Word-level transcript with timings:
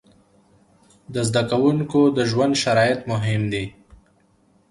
د 1.13 1.15
زده 1.27 1.41
کوونکو 1.51 1.99
د 2.17 2.19
ژوند 2.31 2.53
شرایط 2.63 2.99
مهم 3.11 3.41
دي. 3.53 3.65